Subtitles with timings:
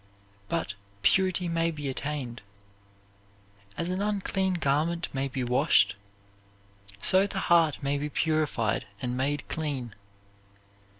[0.49, 0.73] But
[1.03, 2.41] purity may be attained.
[3.77, 5.95] As an unclean garment may be washed,
[7.03, 9.93] so the heart may be purified and made clean.